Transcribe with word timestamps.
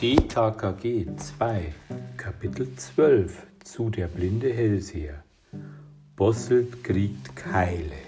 TKKG 0.00 1.14
2 1.14 1.74
Kapitel 2.16 2.74
12 2.74 3.46
zu 3.62 3.90
der 3.90 4.06
blinde 4.06 4.50
Hellseher 4.50 5.22
Bosselt 6.16 6.82
kriegt 6.82 7.36
Keile 7.36 8.00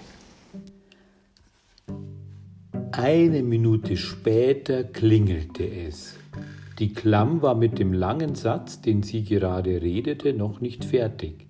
Eine 2.91 3.43
Minute 3.43 3.95
später 3.97 4.83
klingelte 4.83 5.69
es. 5.69 6.17
Die 6.79 6.95
Klamm 6.95 7.43
war 7.43 7.53
mit 7.53 7.77
dem 7.77 7.93
langen 7.93 8.33
Satz, 8.33 8.81
den 8.81 9.03
sie 9.03 9.23
gerade 9.23 9.79
redete, 9.83 10.33
noch 10.33 10.61
nicht 10.61 10.85
fertig. 10.85 11.45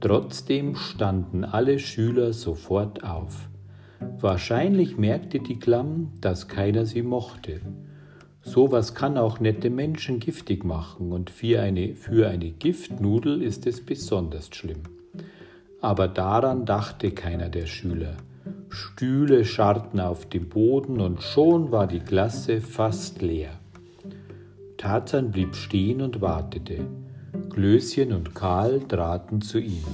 Trotzdem 0.00 0.76
standen 0.76 1.44
alle 1.44 1.78
Schüler 1.78 2.34
sofort 2.34 3.04
auf. 3.04 3.48
Wahrscheinlich 4.20 4.98
merkte 4.98 5.40
die 5.40 5.58
Klamm, 5.58 6.12
dass 6.20 6.46
keiner 6.46 6.84
sie 6.84 7.02
mochte. 7.02 7.62
Sowas 8.48 8.94
kann 8.94 9.18
auch 9.18 9.40
nette 9.40 9.68
Menschen 9.68 10.20
giftig 10.20 10.64
machen 10.64 11.12
und 11.12 11.28
für 11.28 11.60
eine, 11.60 11.94
für 11.94 12.28
eine 12.28 12.50
Giftnudel 12.50 13.42
ist 13.42 13.66
es 13.66 13.84
besonders 13.84 14.48
schlimm. 14.54 14.84
Aber 15.82 16.08
daran 16.08 16.64
dachte 16.64 17.10
keiner 17.10 17.50
der 17.50 17.66
Schüler. 17.66 18.16
Stühle 18.70 19.44
scharrten 19.44 20.00
auf 20.00 20.26
dem 20.30 20.48
Boden 20.48 21.00
und 21.00 21.22
schon 21.22 21.72
war 21.72 21.86
die 21.86 22.00
Klasse 22.00 22.62
fast 22.62 23.20
leer. 23.20 23.52
Tarzan 24.78 25.30
blieb 25.30 25.54
stehen 25.54 26.00
und 26.00 26.22
wartete. 26.22 26.86
Klößchen 27.50 28.14
und 28.14 28.34
Karl 28.34 28.80
traten 28.80 29.42
zu 29.42 29.58
ihm. 29.58 29.84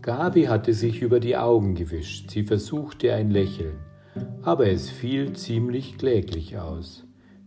Gabi 0.00 0.44
hatte 0.44 0.72
sich 0.72 1.02
über 1.02 1.20
die 1.20 1.36
Augen 1.36 1.74
gewischt. 1.74 2.30
Sie 2.30 2.44
versuchte 2.44 3.12
ein 3.12 3.30
Lächeln, 3.30 3.76
aber 4.40 4.68
es 4.68 4.88
fiel 4.88 5.34
ziemlich 5.34 5.98
kläglich 5.98 6.56
aus. 6.56 7.04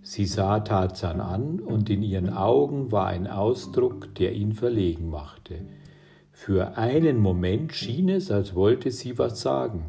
Sie 0.07 0.27
sah 0.27 0.59
Tarzan 0.59 1.19
an 1.19 1.59
und 1.59 1.89
in 1.89 2.03
ihren 2.03 2.29
Augen 2.29 2.91
war 2.91 3.07
ein 3.07 3.25
Ausdruck, 3.25 4.13
der 4.13 4.33
ihn 4.33 4.53
verlegen 4.53 5.09
machte. 5.09 5.55
Für 6.31 6.77
einen 6.77 7.17
Moment 7.17 7.73
schien 7.73 8.09
es, 8.09 8.29
als 8.29 8.53
wollte 8.53 8.91
sie 8.91 9.17
was 9.17 9.41
sagen. 9.41 9.85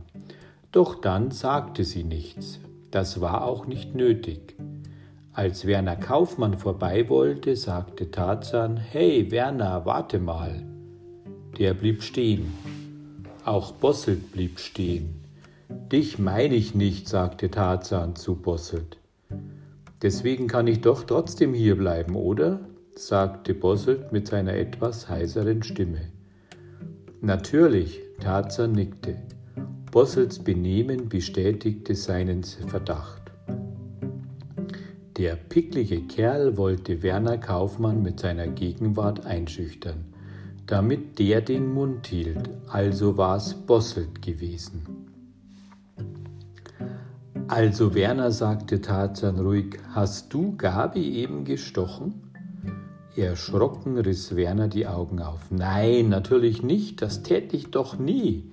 Doch 0.72 0.94
dann 0.94 1.32
sagte 1.32 1.84
sie 1.84 2.02
nichts. 2.02 2.60
Das 2.90 3.20
war 3.20 3.44
auch 3.44 3.66
nicht 3.66 3.94
nötig. 3.94 4.56
Als 5.34 5.66
Werner 5.66 5.96
Kaufmann 5.96 6.56
vorbei 6.56 7.10
wollte, 7.10 7.54
sagte 7.54 8.10
Tarzan, 8.10 8.78
Hey 8.78 9.30
Werner, 9.30 9.84
warte 9.84 10.18
mal. 10.18 10.62
Der 11.58 11.74
blieb 11.74 12.02
stehen. 12.02 12.54
Auch 13.44 13.72
Bosselt 13.72 14.32
blieb 14.32 14.60
stehen. 14.60 15.22
Dich 15.68 16.18
meine 16.18 16.54
ich 16.54 16.74
nicht, 16.74 17.06
sagte 17.06 17.50
Tarzan 17.50 18.16
zu 18.16 18.36
Bosselt. 18.36 18.96
Deswegen 20.02 20.46
kann 20.46 20.66
ich 20.66 20.80
doch 20.80 21.04
trotzdem 21.04 21.54
hier 21.54 21.76
bleiben, 21.76 22.16
oder? 22.16 22.60
sagte 22.94 23.54
Bosselt 23.54 24.12
mit 24.12 24.26
seiner 24.28 24.54
etwas 24.54 25.08
heiseren 25.08 25.62
Stimme. 25.62 26.10
Natürlich, 27.20 28.00
Tarzan 28.20 28.72
nickte. 28.72 29.16
Bosselts 29.90 30.38
Benehmen 30.38 31.08
bestätigte 31.08 31.94
seinen 31.94 32.42
Verdacht. 32.42 33.22
Der 35.16 35.36
picklige 35.36 36.02
Kerl 36.02 36.58
wollte 36.58 37.02
Werner 37.02 37.38
Kaufmann 37.38 38.02
mit 38.02 38.20
seiner 38.20 38.48
Gegenwart 38.48 39.24
einschüchtern, 39.24 40.04
damit 40.66 41.18
der 41.18 41.40
den 41.40 41.72
Mund 41.72 42.06
hielt, 42.06 42.50
also 42.68 43.16
war 43.16 43.36
es 43.36 43.54
Bosselt 43.54 44.20
gewesen. 44.20 45.05
Also 47.48 47.94
Werner, 47.94 48.32
sagte 48.32 48.80
Tarzan 48.80 49.38
ruhig, 49.38 49.78
hast 49.94 50.34
du 50.34 50.56
Gabi 50.56 51.14
eben 51.14 51.44
gestochen? 51.44 52.32
Erschrocken 53.14 53.96
riss 53.98 54.34
Werner 54.34 54.66
die 54.66 54.88
Augen 54.88 55.20
auf. 55.20 55.50
Nein, 55.50 56.08
natürlich 56.08 56.64
nicht, 56.64 57.02
das 57.02 57.22
täte 57.22 57.56
ich 57.56 57.70
doch 57.70 57.98
nie. 57.98 58.50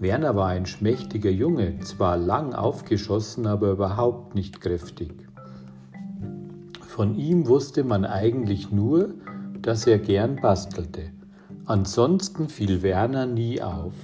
Werner 0.00 0.34
war 0.34 0.48
ein 0.48 0.66
schmächtiger 0.66 1.30
Junge, 1.30 1.78
zwar 1.78 2.16
lang 2.16 2.54
aufgeschossen, 2.54 3.46
aber 3.46 3.70
überhaupt 3.70 4.34
nicht 4.34 4.60
kräftig. 4.60 5.12
Von 6.88 7.16
ihm 7.16 7.46
wusste 7.46 7.84
man 7.84 8.04
eigentlich 8.04 8.72
nur, 8.72 9.14
dass 9.62 9.86
er 9.86 9.98
gern 9.98 10.36
bastelte. 10.36 11.12
Ansonsten 11.66 12.48
fiel 12.48 12.82
Werner 12.82 13.26
nie 13.26 13.62
auf. 13.62 13.94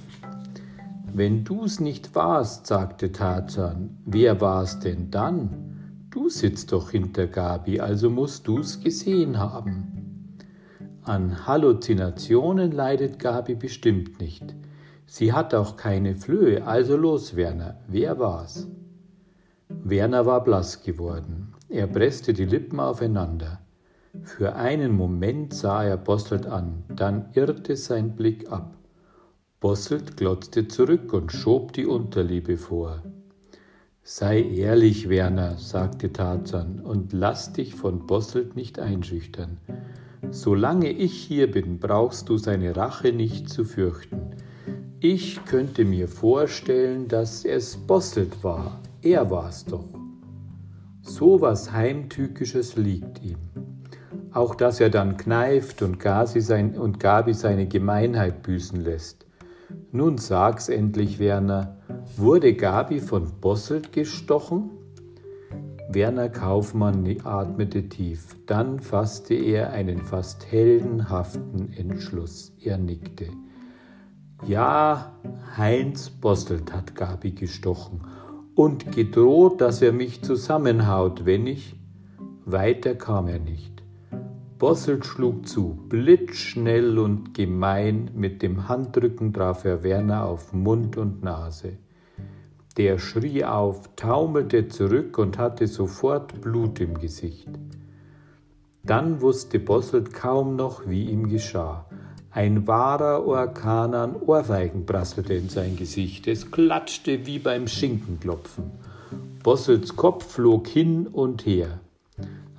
Wenn 1.17 1.43
du's 1.43 1.79
nicht 1.79 2.13
warst, 2.13 2.67
sagte 2.67 3.11
Tarzan, 3.11 3.97
wer 4.05 4.39
war's 4.39 4.79
denn 4.81 5.09
dann? 5.09 6.05
Du 6.11 6.29
sitzt 6.29 6.71
doch 6.71 6.91
hinter 6.91 7.25
Gabi, 7.25 7.79
also 7.79 8.11
musst 8.11 8.47
du's 8.47 8.79
gesehen 8.81 9.39
haben. 9.39 10.37
An 11.01 11.47
Halluzinationen 11.47 12.71
leidet 12.71 13.17
Gabi 13.17 13.55
bestimmt 13.55 14.19
nicht. 14.21 14.53
Sie 15.07 15.33
hat 15.33 15.55
auch 15.55 15.75
keine 15.75 16.15
Flöhe, 16.15 16.67
also 16.67 16.95
los, 16.95 17.35
Werner, 17.35 17.79
wer 17.87 18.19
war's? 18.19 18.67
Werner 19.69 20.27
war 20.27 20.43
blass 20.43 20.83
geworden. 20.83 21.55
Er 21.67 21.87
presste 21.87 22.31
die 22.31 22.45
Lippen 22.45 22.79
aufeinander. 22.79 23.61
Für 24.21 24.55
einen 24.55 24.91
Moment 24.91 25.55
sah 25.55 25.83
er 25.83 25.97
Bosselt 25.97 26.45
an, 26.45 26.83
dann 26.95 27.29
irrte 27.33 27.75
sein 27.75 28.15
Blick 28.15 28.51
ab. 28.51 28.76
Bosselt 29.67 30.15
glotzte 30.15 30.69
zurück 30.69 31.11
und 31.11 31.33
schob 31.33 31.73
die 31.73 31.85
Unterliebe 31.85 32.55
vor. 32.55 33.03
Sei 34.01 34.41
ehrlich, 34.41 35.09
Werner, 35.09 35.57
sagte 35.57 36.13
Tarzan, 36.13 36.79
und 36.79 37.11
lass 37.11 37.51
dich 37.51 37.75
von 37.75 38.07
Bosselt 38.07 38.55
nicht 38.55 38.79
einschüchtern. 38.79 39.57
Solange 40.31 40.89
ich 40.89 41.11
hier 41.11 41.51
bin, 41.51 41.79
brauchst 41.79 42.29
du 42.29 42.37
seine 42.37 42.77
Rache 42.77 43.11
nicht 43.11 43.49
zu 43.49 43.65
fürchten. 43.65 44.37
Ich 45.01 45.43
könnte 45.43 45.83
mir 45.83 46.07
vorstellen, 46.07 47.09
dass 47.09 47.43
es 47.43 47.75
Bosselt 47.75 48.45
war. 48.45 48.79
Er 49.01 49.29
war's 49.29 49.65
doch. 49.65 49.89
So 51.01 51.41
was 51.41 51.73
Heimtückisches 51.73 52.77
liegt 52.77 53.21
ihm. 53.21 53.35
Auch 54.31 54.55
dass 54.55 54.79
er 54.79 54.89
dann 54.89 55.17
kneift 55.17 55.81
und 55.81 55.99
Gabi, 55.99 56.39
sein, 56.39 56.77
und 56.77 57.01
Gabi 57.01 57.33
seine 57.33 57.67
Gemeinheit 57.67 58.43
büßen 58.43 58.79
lässt. 58.79 59.16
Nun 59.97 60.19
sag's 60.19 60.69
endlich, 60.69 61.17
Werner, 61.17 61.75
wurde 62.17 62.53
Gabi 62.53 62.99
von 62.99 63.31
Bosselt 63.41 63.93
gestochen? 63.93 64.69
Werner 65.89 66.29
Kaufmann 66.29 67.17
atmete 67.23 67.89
tief, 67.89 68.35
dann 68.45 68.79
fasste 68.79 69.33
er 69.33 69.71
einen 69.71 70.03
fast 70.03 70.51
heldenhaften 70.51 71.73
Entschluss. 71.73 72.55
Er 72.61 72.77
nickte. 72.77 73.29
Ja, 74.45 75.13
Heinz 75.57 76.11
Bosselt 76.11 76.71
hat 76.71 76.93
Gabi 76.93 77.31
gestochen 77.31 78.01
und 78.53 78.91
gedroht, 78.91 79.61
dass 79.61 79.81
er 79.81 79.93
mich 79.93 80.21
zusammenhaut, 80.21 81.25
wenn 81.25 81.47
ich. 81.47 81.75
Weiter 82.45 82.93
kam 82.93 83.27
er 83.27 83.39
nicht. 83.39 83.76
Bosselt 84.59 85.05
schlug 85.05 85.47
zu, 85.47 85.77
blitzschnell 85.87 86.97
und 86.97 87.35
gemein, 87.35 88.09
mit 88.15 88.41
dem 88.41 88.67
Handrücken 88.67 89.31
traf 89.31 89.65
er 89.65 89.83
Werner 89.83 90.25
auf 90.25 90.51
Mund 90.51 90.97
und 90.97 91.23
Nase. 91.23 91.73
Der 92.77 92.97
schrie 92.97 93.43
auf, 93.43 93.95
taumelte 93.95 94.67
zurück 94.67 95.19
und 95.19 95.37
hatte 95.37 95.67
sofort 95.67 96.41
Blut 96.41 96.79
im 96.79 96.97
Gesicht. 96.99 97.49
Dann 98.83 99.21
wusste 99.21 99.59
Bosselt 99.59 100.13
kaum 100.13 100.55
noch, 100.55 100.87
wie 100.87 101.05
ihm 101.05 101.29
geschah. 101.29 101.85
Ein 102.31 102.65
wahrer 102.67 103.27
Orkan 103.27 103.93
an 103.93 104.15
Ohrfeigen 104.15 104.85
prasselte 104.85 105.35
in 105.35 105.49
sein 105.49 105.75
Gesicht. 105.75 106.27
Es 106.27 106.49
klatschte 106.49 107.27
wie 107.27 107.37
beim 107.37 107.67
Schinkenklopfen. 107.67 108.71
Bosselts 109.43 109.95
Kopf 109.95 110.33
flog 110.33 110.67
hin 110.67 111.05
und 111.05 111.45
her. 111.45 111.79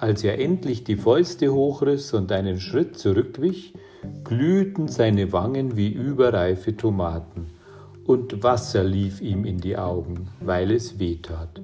Als 0.01 0.23
er 0.23 0.39
endlich 0.39 0.85
die 0.85 0.95
Fäuste 0.95 1.53
hochriss 1.53 2.15
und 2.15 2.31
einen 2.31 2.61
Schritt 2.61 2.97
zurückwich, 2.97 3.75
glühten 4.23 4.87
seine 4.87 5.33
Wangen 5.33 5.77
wie 5.77 5.89
überreife 5.93 6.77
Tomaten, 6.77 7.47
und 8.05 8.45
Wasser 8.45 8.85
lief 8.85 9.21
ihm 9.21 9.45
in 9.45 9.59
die 9.59 9.77
Augen, 9.77 10.29
weil 10.41 10.71
es 10.71 11.01
weh 11.01 11.17
tat. 11.17 11.61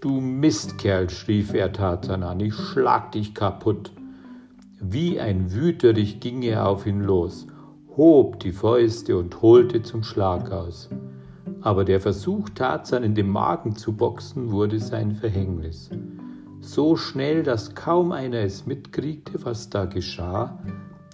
Du 0.00 0.20
Mistkerl, 0.20 1.06
rief 1.28 1.54
er 1.54 1.72
Tarzan 1.72 2.24
an, 2.24 2.40
ich 2.40 2.54
schlag 2.54 3.12
dich 3.12 3.34
kaputt. 3.34 3.92
Wie 4.80 5.20
ein 5.20 5.52
Wüterich 5.52 6.18
ging 6.18 6.42
er 6.42 6.66
auf 6.66 6.86
ihn 6.86 7.02
los, 7.02 7.46
hob 7.96 8.40
die 8.40 8.52
Fäuste 8.52 9.16
und 9.16 9.42
holte 9.42 9.82
zum 9.82 10.02
Schlag 10.02 10.50
aus. 10.50 10.88
Aber 11.60 11.84
der 11.84 12.00
Versuch, 12.00 12.48
Tarzan 12.48 13.04
in 13.04 13.14
den 13.14 13.28
Magen 13.28 13.76
zu 13.76 13.92
boxen, 13.92 14.50
wurde 14.50 14.80
sein 14.80 15.12
Verhängnis 15.12 15.90
so 16.60 16.96
schnell, 16.96 17.42
dass 17.42 17.74
kaum 17.74 18.12
einer 18.12 18.38
es 18.38 18.66
mitkriegte, 18.66 19.44
was 19.44 19.70
da 19.70 19.86
geschah, 19.86 20.58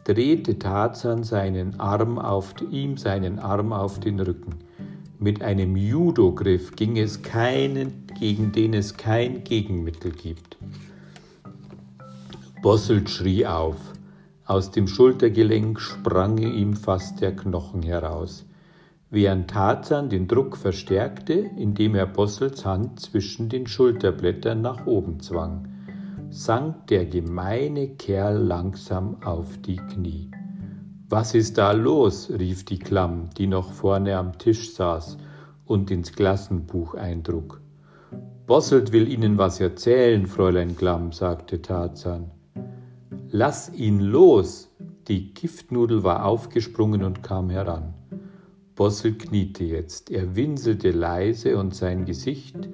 drehte 0.04 0.58
Tarzan 0.58 1.24
seinen 1.24 1.80
Arm 1.80 2.18
auf, 2.18 2.54
ihm 2.70 2.96
seinen 2.96 3.38
Arm 3.38 3.72
auf 3.72 4.00
den 4.00 4.20
Rücken. 4.20 4.54
Mit 5.18 5.42
einem 5.42 5.76
Judo-Griff 5.76 6.76
ging 6.76 6.96
es 6.98 7.22
keinen, 7.22 8.06
gegen 8.18 8.52
den 8.52 8.74
es 8.74 8.96
kein 8.96 9.44
Gegenmittel 9.44 10.12
gibt. 10.12 10.56
Bosselt 12.62 13.08
schrie 13.08 13.46
auf. 13.46 13.76
Aus 14.44 14.70
dem 14.70 14.86
Schultergelenk 14.86 15.80
sprang 15.80 16.38
ihm 16.38 16.74
fast 16.74 17.20
der 17.20 17.34
Knochen 17.34 17.82
heraus, 17.82 18.44
während 19.10 19.50
Tarzan 19.50 20.08
den 20.08 20.28
Druck 20.28 20.56
verstärkte, 20.56 21.34
indem 21.34 21.94
er 21.94 22.06
Bossels 22.06 22.64
Hand 22.64 23.00
zwischen 23.00 23.48
den 23.48 23.66
Schulterblättern 23.66 24.60
nach 24.60 24.86
oben 24.86 25.20
zwang, 25.20 25.68
sank 26.30 26.88
der 26.88 27.06
gemeine 27.06 27.88
Kerl 27.96 28.38
langsam 28.38 29.22
auf 29.22 29.58
die 29.58 29.76
Knie. 29.76 30.30
Was 31.08 31.34
ist 31.34 31.56
da 31.56 31.72
los? 31.72 32.30
rief 32.36 32.64
die 32.64 32.80
Klamm, 32.80 33.30
die 33.38 33.46
noch 33.46 33.72
vorne 33.72 34.16
am 34.16 34.38
Tisch 34.38 34.74
saß 34.74 35.18
und 35.64 35.90
ins 35.90 36.12
Klassenbuch 36.12 36.94
eintrug. 36.94 37.60
Bosselt 38.46 38.92
will 38.92 39.08
Ihnen 39.08 39.38
was 39.38 39.60
erzählen, 39.60 40.26
Fräulein 40.26 40.76
Klamm, 40.76 41.12
sagte 41.12 41.62
Tarzan. 41.62 42.30
Lass 43.30 43.72
ihn 43.74 44.00
los! 44.00 44.68
Die 45.08 45.32
Giftnudel 45.34 46.02
war 46.02 46.24
aufgesprungen 46.24 47.04
und 47.04 47.22
kam 47.22 47.50
heran. 47.50 47.94
Bossel 48.76 49.14
kniete 49.14 49.64
jetzt. 49.64 50.10
Er 50.10 50.36
winselte 50.36 50.90
leise 50.90 51.56
und 51.56 51.74
sein 51.74 52.04
Gesicht 52.04 52.68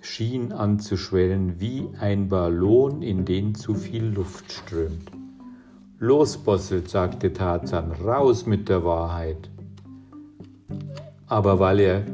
schien 0.00 0.52
anzuschwellen 0.52 1.58
wie 1.58 1.88
ein 1.98 2.28
Ballon, 2.28 3.02
in 3.02 3.24
den 3.24 3.56
zu 3.56 3.74
viel 3.74 4.04
Luft 4.04 4.52
strömt. 4.52 5.10
Los, 5.98 6.38
Bossel, 6.38 6.88
sagte 6.88 7.32
Tarzan, 7.32 7.90
raus 7.90 8.46
mit 8.46 8.68
der 8.68 8.84
Wahrheit. 8.84 9.50
Aber 11.26 11.58
weil 11.58 11.80
er 11.80 12.06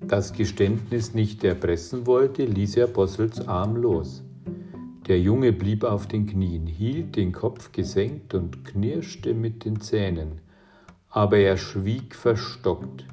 das 0.00 0.32
Geständnis 0.32 1.14
nicht 1.14 1.44
erpressen 1.44 2.06
wollte, 2.06 2.44
ließ 2.44 2.76
er 2.76 2.88
Bossels 2.88 3.46
Arm 3.46 3.76
los. 3.76 4.24
Der 5.06 5.20
Junge 5.20 5.52
blieb 5.52 5.84
auf 5.84 6.08
den 6.08 6.26
Knien, 6.26 6.66
hielt 6.66 7.14
den 7.14 7.30
Kopf 7.30 7.70
gesenkt 7.70 8.34
und 8.34 8.64
knirschte 8.64 9.32
mit 9.32 9.64
den 9.64 9.80
Zähnen, 9.80 10.40
aber 11.10 11.38
er 11.38 11.56
schwieg 11.56 12.14
verstockt. 12.14 13.04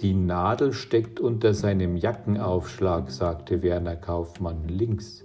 Die 0.00 0.14
Nadel 0.14 0.72
steckt 0.72 1.20
unter 1.20 1.54
seinem 1.54 1.96
Jackenaufschlag, 1.96 3.10
sagte 3.10 3.62
Werner 3.62 3.94
Kaufmann 3.94 4.66
links. 4.66 5.24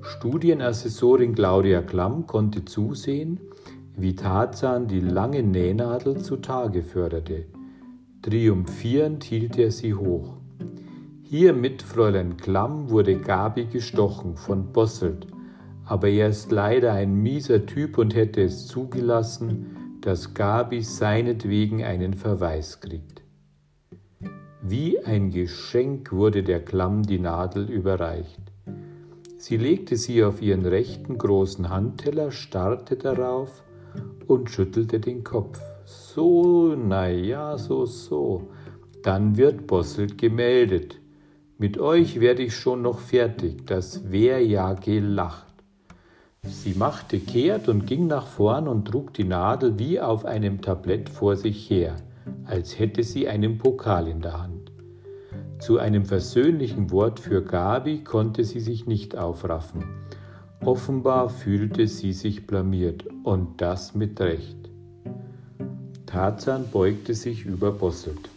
Studienassessorin 0.00 1.34
Claudia 1.34 1.82
Klamm 1.82 2.26
konnte 2.26 2.64
zusehen, 2.64 3.38
wie 3.94 4.14
Tarzan 4.14 4.88
die 4.88 5.00
lange 5.00 5.42
Nähnadel 5.42 6.22
zutage 6.22 6.82
förderte. 6.82 7.44
Triumphierend 8.22 9.24
hielt 9.24 9.58
er 9.58 9.70
sie 9.70 9.94
hoch. 9.94 10.38
Hiermit, 11.22 11.82
Fräulein 11.82 12.38
Klamm, 12.38 12.88
wurde 12.88 13.18
Gabi 13.18 13.66
gestochen 13.66 14.36
von 14.36 14.72
Bosselt, 14.72 15.26
aber 15.84 16.08
er 16.08 16.28
ist 16.28 16.50
leider 16.50 16.92
ein 16.92 17.14
mieser 17.14 17.66
Typ 17.66 17.98
und 17.98 18.14
hätte 18.14 18.42
es 18.42 18.66
zugelassen, 18.66 19.75
dass 20.06 20.34
Gabi 20.34 20.82
seinetwegen 20.82 21.82
einen 21.82 22.14
Verweis 22.14 22.80
kriegt. 22.80 23.22
Wie 24.62 25.00
ein 25.00 25.30
Geschenk 25.30 26.12
wurde 26.12 26.44
der 26.44 26.64
Klamm 26.64 27.02
die 27.02 27.18
Nadel 27.18 27.68
überreicht. 27.68 28.40
Sie 29.36 29.56
legte 29.56 29.96
sie 29.96 30.22
auf 30.22 30.40
ihren 30.40 30.64
rechten 30.64 31.18
großen 31.18 31.70
Handteller, 31.70 32.30
starrte 32.30 32.94
darauf 32.94 33.64
und 34.28 34.48
schüttelte 34.48 35.00
den 35.00 35.24
Kopf. 35.24 35.60
So, 35.84 36.76
na 36.76 37.08
ja, 37.08 37.58
so, 37.58 37.84
so. 37.84 38.48
Dann 39.02 39.36
wird 39.36 39.66
Bosselt 39.66 40.18
gemeldet. 40.18 41.00
Mit 41.58 41.78
euch 41.78 42.20
werde 42.20 42.44
ich 42.44 42.54
schon 42.54 42.82
noch 42.82 43.00
fertig, 43.00 43.66
das 43.66 44.12
wär 44.12 44.40
ja 44.40 44.74
gelacht. 44.74 45.45
Sie 46.48 46.74
machte 46.74 47.18
kehrt 47.18 47.68
und 47.68 47.86
ging 47.86 48.06
nach 48.06 48.26
vorn 48.26 48.68
und 48.68 48.86
trug 48.86 49.12
die 49.14 49.24
Nadel 49.24 49.78
wie 49.78 50.00
auf 50.00 50.24
einem 50.24 50.60
Tablett 50.60 51.08
vor 51.08 51.36
sich 51.36 51.68
her, 51.68 51.96
als 52.44 52.78
hätte 52.78 53.02
sie 53.02 53.28
einen 53.28 53.58
Pokal 53.58 54.08
in 54.08 54.20
der 54.20 54.42
Hand. 54.42 54.72
Zu 55.58 55.78
einem 55.78 56.04
versöhnlichen 56.04 56.90
Wort 56.90 57.18
für 57.18 57.42
Gabi 57.42 58.04
konnte 58.04 58.44
sie 58.44 58.60
sich 58.60 58.86
nicht 58.86 59.16
aufraffen. 59.16 59.84
Offenbar 60.64 61.28
fühlte 61.28 61.86
sie 61.86 62.12
sich 62.12 62.46
blamiert 62.46 63.04
und 63.24 63.60
das 63.60 63.94
mit 63.94 64.20
Recht. 64.20 64.56
Tarzan 66.06 66.66
beugte 66.70 67.14
sich 67.14 67.44
über 67.44 67.72
Bosselt. 67.72 68.30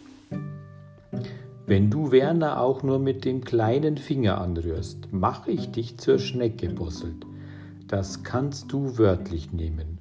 Wenn 1.66 1.88
du 1.88 2.10
Werner 2.10 2.60
auch 2.60 2.82
nur 2.82 2.98
mit 2.98 3.24
dem 3.24 3.44
kleinen 3.44 3.96
Finger 3.96 4.40
anrührst, 4.40 5.08
mach 5.12 5.46
ich 5.46 5.70
dich 5.70 5.98
zur 5.98 6.18
Schnecke, 6.18 6.68
Bosselt. 6.68 7.24
Das 7.90 8.22
kannst 8.22 8.72
du 8.72 8.98
wörtlich 8.98 9.52
nehmen. 9.52 9.98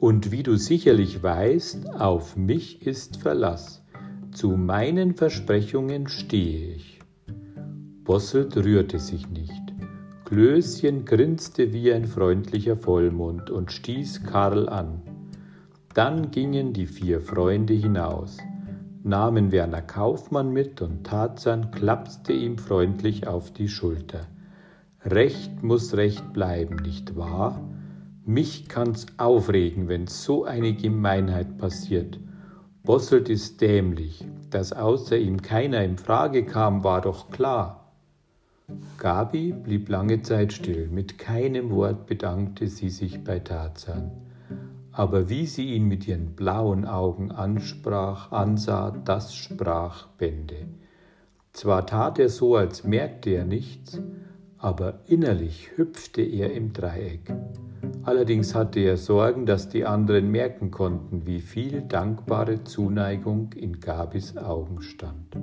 Und 0.00 0.32
wie 0.32 0.42
du 0.42 0.56
sicherlich 0.56 1.22
weißt, 1.22 1.94
auf 1.94 2.36
mich 2.36 2.84
ist 2.84 3.18
Verlass. 3.18 3.84
Zu 4.32 4.56
meinen 4.56 5.14
Versprechungen 5.14 6.08
stehe 6.08 6.74
ich. 6.74 6.98
Bosselt 8.02 8.56
rührte 8.56 8.98
sich 8.98 9.28
nicht. 9.28 9.62
Klößchen 10.24 11.04
grinste 11.04 11.72
wie 11.72 11.92
ein 11.92 12.06
freundlicher 12.06 12.76
Vollmond 12.76 13.50
und 13.50 13.70
stieß 13.70 14.24
Karl 14.24 14.68
an. 14.68 15.00
Dann 15.94 16.32
gingen 16.32 16.72
die 16.72 16.86
vier 16.86 17.20
Freunde 17.20 17.74
hinaus 17.74 18.38
nahmen 19.08 19.52
Werner 19.52 19.82
Kaufmann 19.82 20.52
mit 20.52 20.82
und 20.82 21.04
Tarzan 21.04 21.70
klapste 21.70 22.32
ihm 22.32 22.58
freundlich 22.58 23.26
auf 23.26 23.52
die 23.52 23.68
Schulter. 23.68 24.26
Recht 25.04 25.62
muss 25.62 25.96
Recht 25.96 26.32
bleiben, 26.32 26.76
nicht 26.76 27.16
wahr? 27.16 27.60
Mich 28.24 28.68
kann's 28.68 29.06
aufregen, 29.16 29.88
wenn 29.88 30.06
so 30.06 30.44
eine 30.44 30.74
Gemeinheit 30.74 31.58
passiert. 31.58 32.18
Bosselt 32.82 33.28
ist 33.28 33.60
dämlich, 33.60 34.24
dass 34.50 34.72
außer 34.72 35.16
ihm 35.16 35.42
keiner 35.42 35.82
in 35.82 35.98
Frage 35.98 36.44
kam, 36.44 36.84
war 36.84 37.00
doch 37.00 37.30
klar. 37.30 37.92
Gabi 38.98 39.52
blieb 39.52 39.88
lange 39.88 40.22
Zeit 40.22 40.52
still, 40.52 40.88
mit 40.88 41.18
keinem 41.18 41.70
Wort 41.70 42.06
bedankte 42.06 42.66
sie 42.66 42.90
sich 42.90 43.24
bei 43.24 43.38
Tarzan 43.38 44.10
aber 44.98 45.28
wie 45.28 45.46
sie 45.46 45.74
ihn 45.74 45.84
mit 45.84 46.08
ihren 46.08 46.34
blauen 46.34 46.84
Augen 46.84 47.30
ansprach, 47.30 48.32
ansah, 48.32 48.90
das 49.04 49.32
sprach 49.32 50.08
Bände. 50.18 50.66
Zwar 51.52 51.86
tat 51.86 52.18
er 52.18 52.28
so, 52.28 52.56
als 52.56 52.82
merkte 52.82 53.30
er 53.30 53.44
nichts, 53.44 54.00
aber 54.58 55.00
innerlich 55.06 55.70
hüpfte 55.76 56.22
er 56.22 56.52
im 56.52 56.72
Dreieck. 56.72 57.32
Allerdings 58.02 58.54
hatte 58.54 58.80
er 58.80 58.96
Sorgen, 58.96 59.46
dass 59.46 59.68
die 59.68 59.84
anderen 59.84 60.30
merken 60.30 60.70
konnten, 60.70 61.26
wie 61.26 61.40
viel 61.40 61.82
dankbare 61.82 62.64
Zuneigung 62.64 63.52
in 63.54 63.80
Gabis 63.80 64.36
Augen 64.36 64.82
stand. 64.82 65.36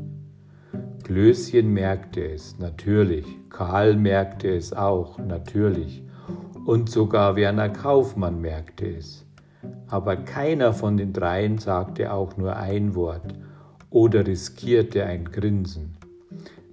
Klößchen 1.03 1.71
merkte 1.71 2.25
es, 2.27 2.57
natürlich, 2.59 3.25
Karl 3.49 3.95
merkte 3.95 4.49
es 4.49 4.73
auch, 4.73 5.19
natürlich, 5.19 6.03
und 6.65 6.89
sogar 6.89 7.35
Werner 7.35 7.69
Kaufmann 7.69 8.41
merkte 8.41 8.87
es 8.87 9.25
aber 9.87 10.17
keiner 10.17 10.73
von 10.73 10.97
den 10.97 11.13
dreien 11.13 11.57
sagte 11.57 12.11
auch 12.11 12.37
nur 12.37 12.55
ein 12.55 12.95
Wort 12.95 13.33
oder 13.89 14.25
riskierte 14.25 15.05
ein 15.05 15.25
Grinsen. 15.25 15.97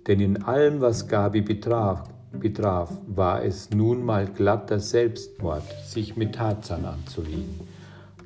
Denn 0.07 0.21
in 0.21 0.43
allem, 0.43 0.81
was 0.81 1.07
Gabi 1.07 1.43
betraf, 1.43 2.12
betraf, 2.39 2.91
war 3.07 3.45
es 3.45 3.71
nun 3.71 4.05
mal 4.05 4.27
glatter 4.27 4.81
Selbstmord, 4.81 5.65
sich 5.85 6.17
mit 6.17 6.35
Tarzan 6.35 6.85
anzulegen. 6.85 7.61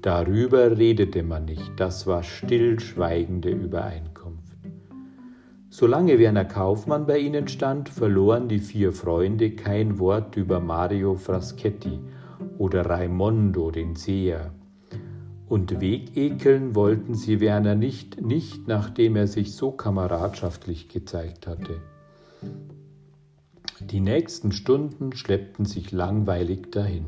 Darüber 0.03 0.77
redete 0.77 1.23
man 1.23 1.47
nicht, 1.47 1.73
das 1.77 2.07
war 2.07 2.23
stillschweigende 2.23 3.51
Übereinkunft. 3.51 4.57
Solange 5.69 6.19
Werner 6.19 6.45
Kaufmann 6.45 7.07
bei 7.07 7.19
ihnen 7.19 7.49
stand, 7.49 7.89
verloren 7.89 8.49
die 8.49 8.61
vier 8.61 8.93
Freunde 8.93 9.51
kein 9.51 9.99
Wort 9.99 10.37
über 10.37 10.61
Mario 10.61 11.17
Fraschetti 11.17 11.99
oder 12.57 12.87
Raimondo 12.87 13.71
den 13.71 13.97
Seher, 13.97 14.53
und 15.49 15.81
wegekeln 15.81 16.75
wollten 16.75 17.15
sie 17.15 17.41
Werner 17.41 17.75
nicht, 17.75 18.21
nicht 18.21 18.67
nachdem 18.67 19.17
er 19.17 19.27
sich 19.27 19.55
so 19.55 19.71
kameradschaftlich 19.71 20.89
gezeigt 20.89 21.47
hatte. 21.47 21.81
Die 23.81 24.01
nächsten 24.01 24.53
Stunden 24.53 25.13
schleppten 25.13 25.67
sich 25.67 25.93
langweilig 25.93 26.71
dahin. 26.71 27.05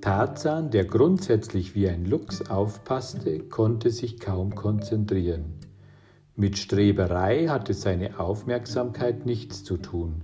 Tarzan, 0.00 0.70
der 0.70 0.84
grundsätzlich 0.84 1.74
wie 1.74 1.88
ein 1.88 2.04
Luchs 2.04 2.48
aufpasste, 2.48 3.40
konnte 3.40 3.90
sich 3.90 4.20
kaum 4.20 4.54
konzentrieren. 4.54 5.54
Mit 6.36 6.58
Streberei 6.58 7.48
hatte 7.48 7.74
seine 7.74 8.20
Aufmerksamkeit 8.20 9.26
nichts 9.26 9.64
zu 9.64 9.76
tun, 9.78 10.22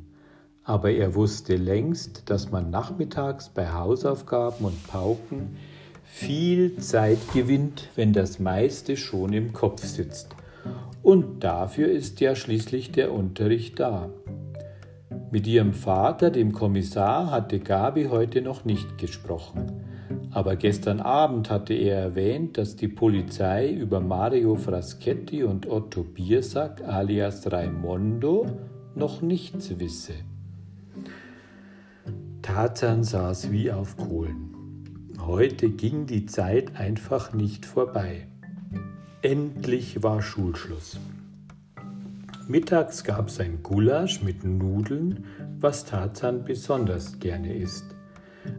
aber 0.62 0.92
er 0.92 1.16
wusste 1.16 1.56
längst, 1.56 2.30
dass 2.30 2.52
man 2.52 2.70
nachmittags 2.70 3.48
bei 3.48 3.72
Hausaufgaben 3.72 4.64
und 4.64 4.86
Pauken 4.86 5.56
viel 6.04 6.76
Zeit 6.76 7.18
gewinnt, 7.32 7.88
wenn 7.96 8.12
das 8.12 8.38
meiste 8.38 8.96
schon 8.96 9.32
im 9.32 9.52
Kopf 9.52 9.84
sitzt. 9.84 10.28
Und 11.02 11.42
dafür 11.42 11.88
ist 11.88 12.20
ja 12.20 12.36
schließlich 12.36 12.92
der 12.92 13.12
Unterricht 13.12 13.80
da. 13.80 14.10
Mit 15.34 15.48
ihrem 15.48 15.72
Vater, 15.72 16.30
dem 16.30 16.52
Kommissar, 16.52 17.32
hatte 17.32 17.58
Gabi 17.58 18.04
heute 18.04 18.40
noch 18.40 18.64
nicht 18.64 18.98
gesprochen. 18.98 19.82
Aber 20.30 20.54
gestern 20.54 21.00
Abend 21.00 21.50
hatte 21.50 21.74
er 21.74 21.98
erwähnt, 21.98 22.56
dass 22.56 22.76
die 22.76 22.86
Polizei 22.86 23.68
über 23.68 23.98
Mario 23.98 24.54
Fraschetti 24.54 25.42
und 25.42 25.68
Otto 25.68 26.04
Biersack 26.04 26.82
alias 26.86 27.50
Raimondo 27.50 28.46
noch 28.94 29.22
nichts 29.22 29.76
wisse. 29.80 30.12
Tarzan 32.40 33.02
saß 33.02 33.50
wie 33.50 33.72
auf 33.72 33.96
Kohlen. 33.96 34.54
Heute 35.18 35.68
ging 35.68 36.06
die 36.06 36.26
Zeit 36.26 36.76
einfach 36.76 37.32
nicht 37.32 37.66
vorbei. 37.66 38.28
Endlich 39.20 40.00
war 40.04 40.22
Schulschluss. 40.22 41.00
Mittags 42.46 43.02
gab 43.04 43.28
es 43.28 43.40
ein 43.40 43.62
Gulasch 43.62 44.22
mit 44.22 44.44
Nudeln, 44.44 45.24
was 45.60 45.86
Tarzan 45.86 46.44
besonders 46.44 47.18
gerne 47.18 47.56
isst. 47.56 47.86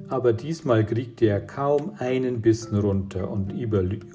Aber 0.07 0.33
diesmal 0.33 0.83
kriegte 0.83 1.27
er 1.27 1.41
kaum 1.41 1.91
einen 1.99 2.41
Bissen 2.41 2.79
runter 2.79 3.29
und, 3.29 3.53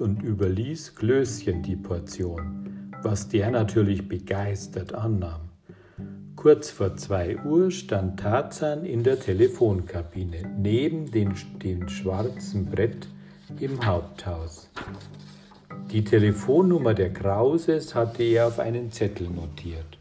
und 0.01 0.23
überließ 0.23 0.95
Klößchen 0.95 1.63
die 1.63 1.77
Portion, 1.77 2.91
was 3.01 3.29
der 3.29 3.49
natürlich 3.49 4.09
begeistert 4.09 4.93
annahm. 4.93 5.51
Kurz 6.35 6.69
vor 6.69 6.97
zwei 6.97 7.37
Uhr 7.37 7.71
stand 7.71 8.19
Tarzan 8.19 8.83
in 8.83 9.03
der 9.03 9.19
Telefonkabine 9.19 10.51
neben 10.57 11.09
dem, 11.11 11.33
dem 11.63 11.87
schwarzen 11.87 12.65
Brett 12.65 13.07
im 13.59 13.85
Haupthaus. 13.85 14.69
Die 15.91 16.05
Telefonnummer 16.05 16.93
der 16.93 17.11
Krauses 17.11 17.95
hatte 17.95 18.23
er 18.23 18.47
auf 18.47 18.59
einen 18.59 18.93
Zettel 18.93 19.29
notiert. 19.29 19.97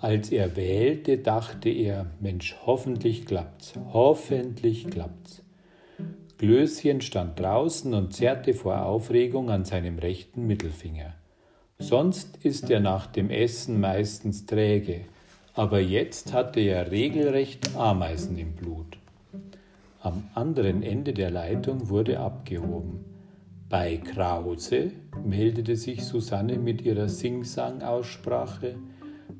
Als 0.00 0.32
er 0.32 0.56
wählte, 0.56 1.18
dachte 1.18 1.68
er, 1.68 2.06
Mensch, 2.20 2.56
hoffentlich 2.66 3.24
klappt's, 3.24 3.74
hoffentlich 3.92 4.90
klappt's. 4.90 5.42
Glöschen 6.38 7.02
stand 7.02 7.38
draußen 7.38 7.94
und 7.94 8.14
zerrte 8.14 8.52
vor 8.52 8.84
Aufregung 8.84 9.48
an 9.48 9.64
seinem 9.64 10.00
rechten 10.00 10.46
Mittelfinger. 10.48 11.14
Sonst 11.78 12.38
ist 12.42 12.68
er 12.68 12.80
nach 12.80 13.06
dem 13.06 13.30
Essen 13.30 13.80
meistens 13.80 14.44
träge, 14.44 15.02
aber 15.54 15.78
jetzt 15.78 16.32
hatte 16.32 16.58
er 16.58 16.90
regelrecht 16.90 17.76
Ameisen 17.76 18.36
im 18.38 18.54
Blut. 18.54 18.98
Am 20.00 20.24
anderen 20.34 20.82
Ende 20.82 21.12
der 21.12 21.30
Leitung 21.30 21.90
wurde 21.90 22.18
abgehoben. 22.18 23.15
Bei 23.68 23.96
Krause 23.96 24.92
meldete 25.24 25.74
sich 25.74 26.04
Susanne 26.04 26.56
mit 26.56 26.82
ihrer 26.82 27.08
Singsang-Aussprache. 27.08 28.76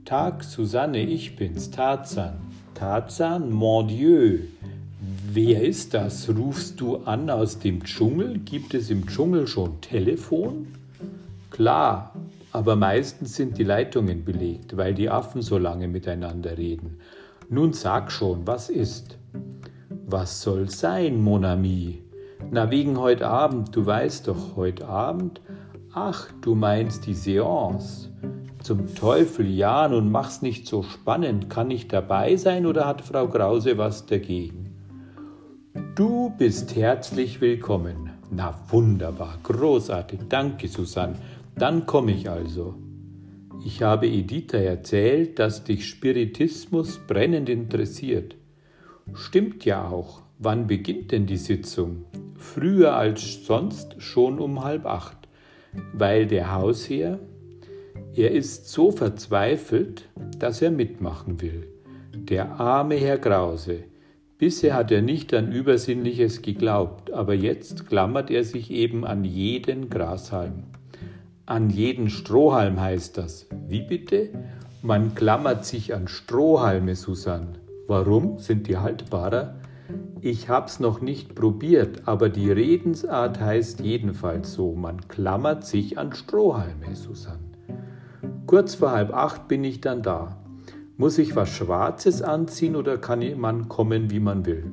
Tag, 0.04 0.42
Susanne, 0.42 1.00
ich 1.00 1.37
bin's, 1.37 1.71
Tarzan. 1.71 2.35
Tarzan, 2.75 3.52
mon 3.52 3.87
Dieu. 3.87 4.40
Wer 5.33 5.62
ist 5.62 5.95
das? 5.95 6.28
Rufst 6.28 6.80
du 6.80 6.97
an 7.04 7.30
aus 7.30 7.61
dem 7.61 7.85
Dschungel? 7.85 8.38
Gibt 8.40 8.75
es 8.75 8.90
im 8.90 9.06
Dschungel 9.06 9.47
schon 9.47 9.80
Telefon? 9.80 10.66
Klar, 11.50 12.12
aber 12.50 12.75
meistens 12.75 13.37
sind 13.37 13.59
die 13.59 13.64
Leitungen 13.64 14.25
belegt, 14.25 14.76
weil 14.76 14.95
die 14.95 15.09
Affen 15.09 15.40
so 15.40 15.56
lange 15.56 15.87
miteinander 15.87 16.59
reden. 16.59 16.99
Nun 17.49 17.73
sag 17.73 18.11
schon, 18.11 18.45
was 18.45 18.71
ist? 18.71 19.18
Was 20.04 20.42
soll 20.42 20.68
sein, 20.68 21.23
mon 21.23 21.45
ami? 21.45 22.06
Na, 22.50 22.71
wegen 22.71 22.99
heute 22.99 23.26
Abend, 23.26 23.75
du 23.75 23.85
weißt 23.85 24.28
doch, 24.28 24.57
heute 24.57 24.87
Abend. 24.87 25.40
Ach, 25.93 26.28
du 26.40 26.55
meinst 26.55 27.07
die 27.07 27.14
Seance. 27.14 28.11
Zum 28.62 28.95
Teufel, 28.95 29.49
ja, 29.49 29.88
nun 29.88 30.11
mach's 30.11 30.43
nicht 30.43 30.66
so 30.66 30.83
spannend. 30.83 31.49
Kann 31.50 31.71
ich 31.71 31.88
dabei 31.88 32.37
sein 32.37 32.66
oder 32.66 32.87
hat 32.87 33.00
Frau 33.00 33.28
Krause 33.28 33.78
was 33.78 34.07
dagegen? 34.07 34.75
Du 35.95 36.33
bist 36.37 36.75
herzlich 36.76 37.40
willkommen. 37.40 38.11
Na 38.31 38.55
wunderbar, 38.69 39.38
großartig, 39.43 40.21
danke 40.28 40.69
Susanne. 40.69 41.14
Dann 41.55 41.87
komme 41.87 42.12
ich 42.12 42.28
also. 42.28 42.75
Ich 43.64 43.83
habe 43.83 44.07
Editha 44.07 44.59
erzählt, 44.59 45.38
dass 45.38 45.64
dich 45.64 45.88
Spiritismus 45.88 46.99
brennend 47.07 47.49
interessiert. 47.49 48.37
Stimmt 49.14 49.64
ja 49.64 49.88
auch. 49.88 50.23
Wann 50.38 50.66
beginnt 50.66 51.12
denn 51.12 51.25
die 51.25 51.38
Sitzung? 51.38 52.05
Früher 52.35 52.95
als 52.95 53.47
sonst 53.47 54.02
schon 54.02 54.38
um 54.38 54.62
halb 54.62 54.85
acht, 54.85 55.16
weil 55.95 56.26
der 56.26 56.55
Hausherr, 56.55 57.19
er 58.14 58.33
ist 58.33 58.69
so 58.69 58.90
verzweifelt, 58.90 60.11
dass 60.38 60.61
er 60.61 60.71
mitmachen 60.71 61.40
will. 61.40 61.66
Der 62.14 62.61
arme 62.61 62.97
Herr 62.97 63.16
Krause. 63.16 63.85
Bisher 64.37 64.75
hat 64.75 64.90
er 64.90 65.00
nicht 65.00 65.33
an 65.33 65.50
Übersinnliches 65.50 66.43
geglaubt, 66.43 67.11
aber 67.11 67.33
jetzt 67.33 67.87
klammert 67.87 68.31
er 68.31 68.45
sich 68.45 68.71
eben 68.71 69.07
an 69.07 69.25
jeden 69.25 69.88
Grashalm. 69.88 70.64
An 71.47 71.71
jeden 71.71 72.11
Strohhalm 72.11 72.78
heißt 72.78 73.16
das. 73.16 73.47
Wie 73.69 73.81
bitte? 73.81 74.28
Man 74.83 75.14
klammert 75.14 75.64
sich 75.64 75.95
an 75.95 76.09
Strohhalme, 76.09 76.95
Susanne. 76.95 77.55
Warum? 77.87 78.38
Sind 78.38 78.66
die 78.69 78.76
haltbarer? 78.76 79.55
Ich 80.23 80.49
hab's 80.49 80.80
noch 80.80 81.00
nicht 81.00 81.35
probiert, 81.35 82.08
aber 82.08 82.30
die 82.30 82.50
Redensart 82.50 83.38
heißt 83.38 83.80
jedenfalls 83.80 84.54
so. 84.54 84.75
Man 84.75 85.08
klammert 85.08 85.66
sich 85.66 85.99
an 85.99 86.14
Strohhalme, 86.14 86.96
Susanne. 86.96 87.40
Kurz 88.46 88.76
vor 88.76 88.92
halb 88.92 89.12
acht 89.12 89.46
bin 89.46 89.62
ich 89.62 89.80
dann 89.80 90.02
da. 90.02 90.38
Muss 90.96 91.18
ich 91.18 91.37
was 91.37 91.50
Schwarzes 91.50 92.23
anziehen 92.23 92.76
oder 92.76 92.96
kann 92.96 93.23
man 93.38 93.68
kommen, 93.68 94.11
wie 94.11 94.20
man 94.20 94.46
will? 94.46 94.73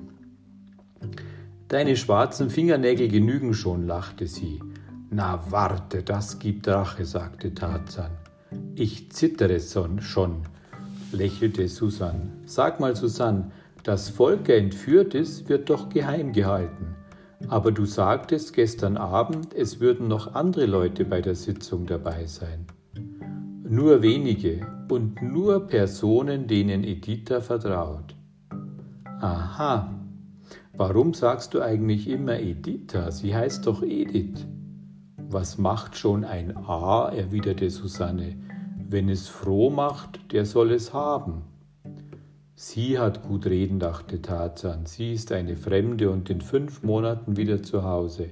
Deine 1.67 1.97
schwarzen 1.97 2.49
Fingernägel 2.49 3.09
genügen 3.09 3.53
schon, 3.53 3.85
lachte 3.85 4.27
sie. 4.27 4.61
Na 5.09 5.43
warte, 5.49 6.03
das 6.03 6.39
gibt 6.39 6.67
Rache, 6.67 7.03
sagte 7.03 7.53
Tarzan. 7.53 8.11
Ich 8.75 9.11
zittere 9.11 9.59
schon, 9.59 10.43
lächelte 11.11 11.67
Susanne. 11.67 12.31
Sag 12.45 12.79
mal, 12.79 12.95
Susanne, 12.95 13.51
Volker 14.09 14.55
entführt 14.55 15.13
ist, 15.13 15.49
wird 15.49 15.69
doch 15.69 15.89
geheim 15.89 16.31
gehalten. 16.31 16.95
Aber 17.49 17.71
du 17.71 17.85
sagtest 17.85 18.53
gestern 18.53 18.95
Abend, 18.97 19.53
es 19.53 19.79
würden 19.79 20.07
noch 20.07 20.35
andere 20.35 20.65
Leute 20.65 21.03
bei 21.03 21.21
der 21.21 21.35
Sitzung 21.35 21.85
dabei 21.85 22.25
sein. 22.25 22.65
Nur 23.67 24.01
wenige 24.01 24.65
und 24.89 25.21
nur 25.21 25.67
Personen, 25.67 26.47
denen 26.47 26.83
Editha 26.83 27.41
vertraut. 27.41 28.15
Aha. 29.19 29.93
Warum 30.75 31.13
sagst 31.13 31.53
du 31.53 31.61
eigentlich 31.61 32.09
immer 32.09 32.39
Editha? 32.39 33.11
Sie 33.11 33.35
heißt 33.35 33.67
doch 33.67 33.83
Edith. 33.83 34.45
Was 35.17 35.57
macht 35.57 35.97
schon 35.97 36.23
ein 36.23 36.55
A? 36.55 37.09
erwiderte 37.09 37.69
Susanne. 37.69 38.35
Wenn 38.89 39.09
es 39.09 39.27
froh 39.27 39.69
macht, 39.69 40.31
der 40.31 40.45
soll 40.45 40.71
es 40.71 40.93
haben. 40.93 41.43
Sie 42.65 42.97
hat 42.97 43.23
gut 43.23 43.45
reden, 43.45 43.77
dachte 43.77 44.21
Tarzan. 44.21 44.85
Sie 44.85 45.11
ist 45.11 45.33
eine 45.33 45.57
Fremde 45.57 46.09
und 46.09 46.29
in 46.29 46.39
fünf 46.39 46.81
Monaten 46.81 47.35
wieder 47.35 47.61
zu 47.61 47.83
Hause. 47.83 48.29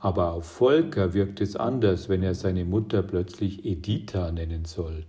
Aber 0.00 0.32
auf 0.32 0.44
Volker 0.44 1.14
wirkt 1.14 1.40
es 1.40 1.54
anders, 1.54 2.08
wenn 2.08 2.24
er 2.24 2.34
seine 2.34 2.64
Mutter 2.64 3.04
plötzlich 3.04 3.64
Editha 3.64 4.32
nennen 4.32 4.64
soll. 4.64 5.06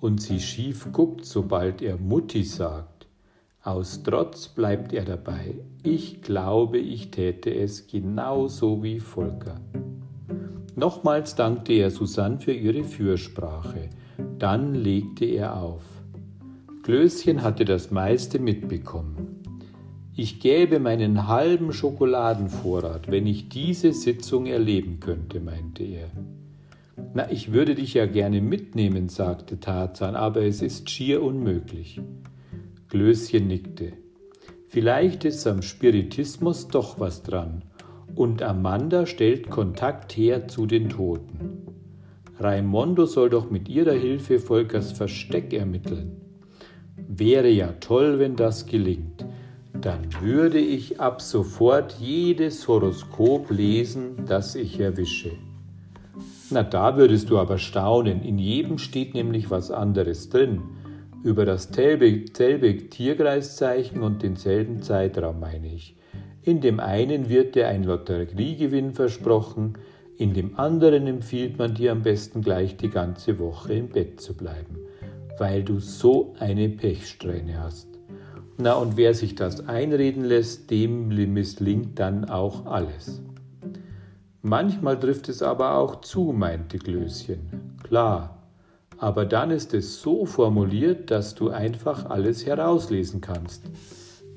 Und 0.00 0.22
sie 0.22 0.40
schief 0.40 0.90
guckt, 0.90 1.26
sobald 1.26 1.82
er 1.82 1.98
Mutti 1.98 2.44
sagt. 2.44 3.08
Aus 3.62 4.02
Trotz 4.02 4.48
bleibt 4.48 4.94
er 4.94 5.04
dabei. 5.04 5.56
Ich 5.82 6.22
glaube, 6.22 6.78
ich 6.78 7.10
täte 7.10 7.54
es 7.54 7.86
genauso 7.86 8.82
wie 8.82 9.00
Volker. 9.00 9.60
Nochmals 10.76 11.34
dankte 11.34 11.74
er 11.74 11.90
Susanne 11.90 12.38
für 12.38 12.54
ihre 12.54 12.84
Fürsprache. 12.84 13.90
Dann 14.38 14.74
legte 14.74 15.26
er 15.26 15.60
auf. 15.60 15.95
Klößchen 16.86 17.42
hatte 17.42 17.64
das 17.64 17.90
meiste 17.90 18.38
mitbekommen. 18.38 19.42
Ich 20.14 20.38
gäbe 20.38 20.78
meinen 20.78 21.26
halben 21.26 21.72
Schokoladenvorrat, 21.72 23.10
wenn 23.10 23.26
ich 23.26 23.48
diese 23.48 23.92
Sitzung 23.92 24.46
erleben 24.46 25.00
könnte, 25.00 25.40
meinte 25.40 25.82
er. 25.82 26.12
Na, 27.12 27.28
ich 27.28 27.52
würde 27.52 27.74
dich 27.74 27.94
ja 27.94 28.06
gerne 28.06 28.40
mitnehmen, 28.40 29.08
sagte 29.08 29.58
Tarzan, 29.58 30.14
aber 30.14 30.42
es 30.42 30.62
ist 30.62 30.88
schier 30.88 31.24
unmöglich. 31.24 32.00
Klößchen 32.88 33.48
nickte. 33.48 33.94
Vielleicht 34.68 35.24
ist 35.24 35.44
am 35.48 35.62
Spiritismus 35.62 36.68
doch 36.68 37.00
was 37.00 37.24
dran. 37.24 37.64
Und 38.14 38.44
Amanda 38.44 39.06
stellt 39.06 39.50
Kontakt 39.50 40.16
her 40.16 40.46
zu 40.46 40.66
den 40.66 40.88
Toten. 40.88 41.66
Raimondo 42.38 43.06
soll 43.06 43.28
doch 43.28 43.50
mit 43.50 43.68
ihrer 43.68 43.94
Hilfe 43.94 44.38
Volkers 44.38 44.92
Versteck 44.92 45.52
ermitteln. 45.52 46.25
Wäre 47.08 47.48
ja 47.48 47.72
toll, 47.80 48.18
wenn 48.18 48.36
das 48.36 48.66
gelingt. 48.66 49.24
Dann 49.80 50.08
würde 50.20 50.58
ich 50.58 51.00
ab 51.00 51.20
sofort 51.22 51.96
jedes 52.00 52.66
Horoskop 52.66 53.50
lesen, 53.50 54.24
das 54.26 54.54
ich 54.54 54.80
erwische. 54.80 55.32
Na, 56.50 56.62
da 56.62 56.96
würdest 56.96 57.30
du 57.30 57.38
aber 57.38 57.58
staunen. 57.58 58.22
In 58.22 58.38
jedem 58.38 58.78
steht 58.78 59.14
nämlich 59.14 59.50
was 59.50 59.70
anderes 59.70 60.28
drin. 60.28 60.62
über 61.22 61.44
dasselbe 61.44 62.24
Tierkreiszeichen 62.88 64.02
und 64.02 64.22
denselben 64.22 64.82
Zeitraum 64.82 65.40
meine 65.40 65.74
ich. 65.74 65.96
In 66.42 66.60
dem 66.60 66.78
einen 66.78 67.28
wird 67.28 67.56
dir 67.56 67.66
ein 67.66 67.82
Lotteriegewinn 67.82 68.92
versprochen, 68.92 69.74
in 70.18 70.34
dem 70.34 70.56
anderen 70.56 71.08
empfiehlt 71.08 71.58
man 71.58 71.74
dir 71.74 71.90
am 71.90 72.02
besten 72.02 72.42
gleich 72.42 72.76
die 72.76 72.90
ganze 72.90 73.40
Woche 73.40 73.74
im 73.74 73.88
Bett 73.88 74.20
zu 74.20 74.34
bleiben, 74.34 74.78
weil 75.38 75.62
du 75.62 75.78
so 75.78 76.34
eine 76.38 76.68
Pechsträhne 76.68 77.62
hast. 77.62 77.88
Na 78.58 78.74
und 78.74 78.96
wer 78.96 79.12
sich 79.14 79.34
das 79.34 79.68
einreden 79.68 80.24
lässt, 80.24 80.70
dem 80.70 81.08
misslingt 81.08 81.98
dann 81.98 82.24
auch 82.24 82.66
alles. 82.66 83.20
Manchmal 84.42 84.98
trifft 84.98 85.28
es 85.28 85.42
aber 85.42 85.76
auch 85.76 86.00
zu, 86.00 86.32
meinte 86.32 86.78
Klößchen. 86.78 87.76
Klar, 87.82 88.38
aber 88.98 89.26
dann 89.26 89.50
ist 89.50 89.74
es 89.74 90.00
so 90.00 90.24
formuliert, 90.24 91.10
dass 91.10 91.34
du 91.34 91.50
einfach 91.50 92.08
alles 92.08 92.46
herauslesen 92.46 93.20
kannst. 93.20 93.64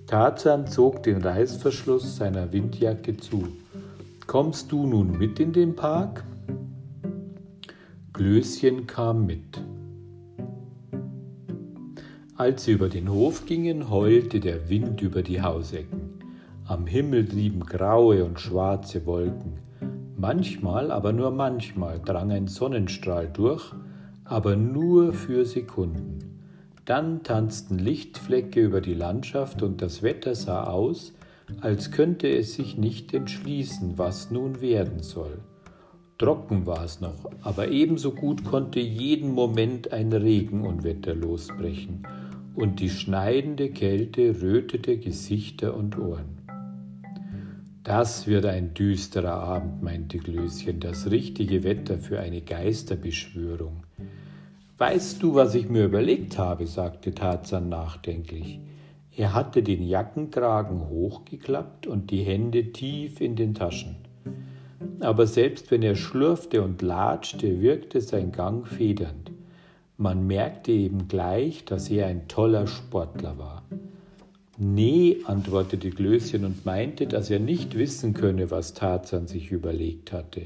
Tarzan 0.07 0.67
zog 0.67 1.03
den 1.03 1.21
Reißverschluss 1.21 2.17
seiner 2.17 2.51
Windjacke 2.51 3.15
zu. 3.15 3.47
Kommst 4.27 4.71
du 4.71 4.85
nun 4.85 5.17
mit 5.17 5.39
in 5.39 5.53
den 5.53 5.75
Park? 5.75 6.23
Klößchen 8.13 8.85
kam 8.85 9.25
mit. 9.25 9.61
Als 12.39 12.63
sie 12.63 12.71
über 12.71 12.87
den 12.87 13.11
Hof 13.11 13.45
gingen, 13.45 13.89
heulte 13.89 14.39
der 14.39 14.69
Wind 14.69 15.01
über 15.01 15.23
die 15.23 15.41
Hausecken. 15.41 16.21
Am 16.63 16.87
Himmel 16.87 17.27
trieben 17.27 17.65
graue 17.65 18.23
und 18.23 18.39
schwarze 18.39 19.05
Wolken. 19.05 19.59
Manchmal, 20.15 20.89
aber 20.89 21.11
nur 21.11 21.31
manchmal, 21.31 21.99
drang 21.99 22.31
ein 22.31 22.47
Sonnenstrahl 22.47 23.27
durch, 23.27 23.73
aber 24.23 24.55
nur 24.55 25.11
für 25.11 25.43
Sekunden. 25.43 26.39
Dann 26.85 27.23
tanzten 27.23 27.77
Lichtflecke 27.77 28.61
über 28.61 28.79
die 28.79 28.93
Landschaft 28.93 29.61
und 29.61 29.81
das 29.81 30.01
Wetter 30.01 30.33
sah 30.33 30.63
aus, 30.63 31.11
als 31.59 31.91
könnte 31.91 32.29
es 32.29 32.53
sich 32.53 32.77
nicht 32.77 33.13
entschließen, 33.13 33.97
was 33.97 34.31
nun 34.31 34.61
werden 34.61 35.03
soll. 35.03 35.39
Trocken 36.17 36.65
war 36.65 36.85
es 36.85 37.01
noch, 37.01 37.29
aber 37.41 37.67
ebenso 37.67 38.11
gut 38.11 38.45
konnte 38.45 38.79
jeden 38.79 39.33
Moment 39.33 39.91
ein 39.91 40.13
Regenunwetter 40.13 41.13
losbrechen 41.15 42.07
und 42.55 42.79
die 42.79 42.89
schneidende 42.89 43.69
Kälte 43.69 44.41
rötete 44.41 44.97
Gesichter 44.97 45.75
und 45.75 45.97
Ohren. 45.97 46.39
Das 47.83 48.27
wird 48.27 48.45
ein 48.45 48.73
düsterer 48.73 49.33
Abend, 49.33 49.81
meinte 49.81 50.17
Glöschen, 50.17 50.79
das 50.79 51.09
richtige 51.09 51.63
Wetter 51.63 51.97
für 51.97 52.19
eine 52.19 52.41
Geisterbeschwörung. 52.41 53.83
Weißt 54.77 55.23
du, 55.23 55.33
was 55.33 55.55
ich 55.55 55.69
mir 55.69 55.85
überlegt 55.85 56.37
habe? 56.37 56.67
sagte 56.67 57.13
Tarzan 57.13 57.69
nachdenklich. 57.69 58.59
Er 59.15 59.33
hatte 59.33 59.63
den 59.63 59.83
Jackenkragen 59.83 60.87
hochgeklappt 60.87 61.87
und 61.87 62.11
die 62.11 62.23
Hände 62.23 62.71
tief 62.71 63.19
in 63.21 63.35
den 63.35 63.53
Taschen. 63.53 63.95
Aber 65.01 65.27
selbst 65.27 65.71
wenn 65.71 65.83
er 65.83 65.95
schlurfte 65.95 66.61
und 66.61 66.81
latschte, 66.81 67.59
wirkte 67.59 68.01
sein 68.01 68.31
Gang 68.31 68.67
federnd. 68.67 69.28
Man 70.01 70.27
merkte 70.27 70.71
eben 70.71 71.09
gleich, 71.09 71.65
dass 71.65 71.89
er 71.89 72.07
ein 72.07 72.29
toller 72.29 72.67
Sportler 72.67 73.37
war. 73.37 73.63
Nee, 74.57 75.17
antwortete 75.25 75.89
Glöschen 75.89 76.45
und 76.45 76.65
meinte, 76.65 77.05
dass 77.05 77.29
er 77.29 77.39
nicht 77.39 77.77
wissen 77.77 78.13
könne, 78.13 78.49
was 78.49 78.73
Tarzan 78.73 79.27
sich 79.27 79.51
überlegt 79.51 80.13
hatte. 80.13 80.43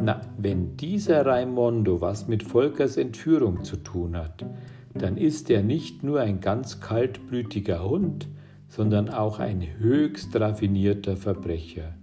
Na, 0.00 0.20
wenn 0.38 0.76
dieser 0.76 1.26
Raimondo 1.26 2.00
was 2.00 2.28
mit 2.28 2.44
Volkers 2.44 2.96
Entführung 2.96 3.64
zu 3.64 3.78
tun 3.78 4.16
hat, 4.16 4.46
dann 4.94 5.16
ist 5.16 5.50
er 5.50 5.64
nicht 5.64 6.04
nur 6.04 6.20
ein 6.20 6.40
ganz 6.40 6.80
kaltblütiger 6.80 7.82
Hund, 7.82 8.28
sondern 8.68 9.08
auch 9.08 9.40
ein 9.40 9.66
höchst 9.80 10.38
raffinierter 10.38 11.16
Verbrecher. 11.16 11.94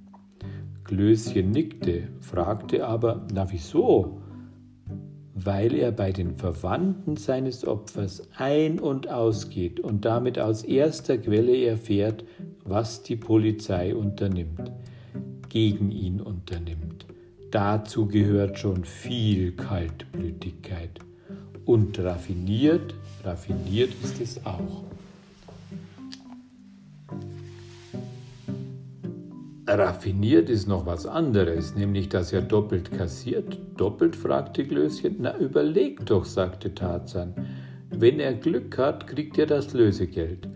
Glöschen 0.84 1.52
nickte, 1.52 2.10
fragte 2.20 2.86
aber, 2.86 3.26
na 3.34 3.50
wieso? 3.50 4.23
Weil 5.36 5.74
er 5.74 5.92
bei 5.92 6.12
den 6.12 6.36
Verwandten 6.36 7.18
seines 7.18 7.66
Opfers 7.66 8.28
ein- 8.38 8.80
und 8.80 9.10
ausgeht 9.10 9.80
und 9.80 10.06
damit 10.06 10.38
aus 10.38 10.64
erster 10.64 11.18
Quelle 11.18 11.66
erfährt, 11.66 12.24
was 12.64 13.04
die 13.04 13.16
Polizei 13.16 13.96
unternimmt, 13.96 14.72
gegen 15.50 15.92
ihn 15.92 16.22
unternimmt. 16.22 17.06
Dazu 17.52 18.08
gehört 18.08 18.60
schon 18.60 18.84
viel 18.86 19.52
Kaltblütigkeit. 19.52 21.00
Und 21.66 21.98
raffiniert, 22.00 22.94
raffiniert 23.24 23.94
ist 24.04 24.20
es 24.20 24.46
auch. 24.46 24.84
Raffiniert 29.80 30.50
ist 30.50 30.68
noch 30.68 30.86
was 30.86 31.08
anderes, 31.08 31.76
nämlich 31.76 32.08
dass 32.08 32.32
er 32.32 32.42
doppelt 32.42 32.92
kassiert. 32.92 33.58
Doppelt? 33.76 34.16
fragte 34.16 34.66
Glöschen. 34.66 35.16
Na, 35.20 35.36
überleg 35.38 36.06
doch, 36.06 36.26
sagte 36.26 36.76
Tarzan. 36.76 37.34
Wenn 37.90 38.20
er 38.20 38.34
Glück 38.34 38.78
hat, 38.78 39.08
kriegt 39.08 39.38
er 39.40 39.48
das 39.48 39.74
Lösegeld. 39.74 40.48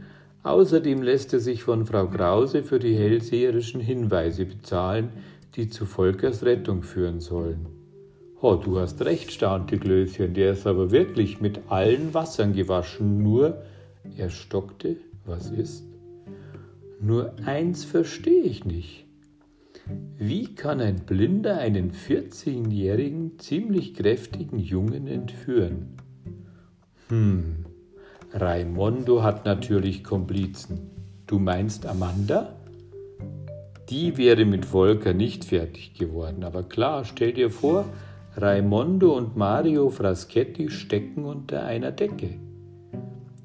Außerdem 0.43 1.01
lässt 1.01 1.33
er 1.33 1.39
sich 1.39 1.63
von 1.63 1.85
Frau 1.85 2.07
Krause 2.07 2.61
für 2.61 2.77
die 2.77 2.95
hellseherischen 2.95 3.81
Hinweise 3.81 4.45
bezahlen, 4.45 5.09
die 5.55 5.67
zu 5.67 5.85
Volkers 5.85 6.43
Rettung 6.43 6.83
führen 6.83 7.19
sollen. 7.19 7.65
Oh, 8.39 8.53
du 8.53 8.79
hast 8.79 9.03
recht, 9.03 9.31
staunte 9.31 9.79
Glöschen, 9.79 10.35
der 10.35 10.51
ist 10.51 10.67
aber 10.67 10.91
wirklich 10.91 11.41
mit 11.41 11.59
allen 11.69 12.13
Wassern 12.13 12.53
gewaschen, 12.53 13.23
nur, 13.23 13.63
er 14.15 14.29
stockte, 14.29 14.97
was 15.25 15.49
ist? 15.49 15.83
Nur 17.01 17.33
eins 17.45 17.83
verstehe 17.83 18.43
ich 18.43 18.63
nicht. 18.63 19.06
Wie 20.17 20.55
kann 20.55 20.81
ein 20.81 21.05
Blinder 21.05 21.57
einen 21.57 21.91
14-jährigen, 21.91 23.37
ziemlich 23.39 23.93
kräftigen 23.93 24.59
Jungen 24.59 25.07
entführen? 25.07 25.97
Hm, 27.09 27.65
Raimondo 28.33 29.23
hat 29.23 29.45
natürlich 29.45 30.03
Komplizen. 30.03 30.89
Du 31.27 31.39
meinst 31.39 31.85
Amanda? 31.85 32.55
Die 33.89 34.17
wäre 34.17 34.43
mit 34.43 34.65
Volker 34.65 35.13
nicht 35.13 35.45
fertig 35.45 35.93
geworden, 35.93 36.43
aber 36.43 36.63
klar, 36.63 37.05
stell 37.05 37.31
dir 37.31 37.49
vor, 37.49 37.85
Raimondo 38.35 39.15
und 39.15 39.37
Mario 39.37 39.89
Fraschetti 39.89 40.69
stecken 40.69 41.23
unter 41.23 41.63
einer 41.63 41.91
Decke. 41.91 42.31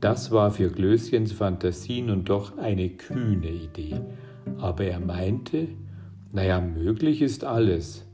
Das 0.01 0.33
war 0.33 0.51
für 0.51 0.69
Glöschens 0.69 1.33
Fantasie 1.33 2.03
nun 2.03 2.25
doch 2.25 2.59
eine 2.59 2.89
kühne 2.89 3.51
Idee, 3.51 4.01
aber 4.59 4.85
er 4.85 4.99
meinte, 4.99 5.69
naja, 6.33 6.61
möglich 6.61 7.21
ist 7.21 7.45
alles. 7.45 8.07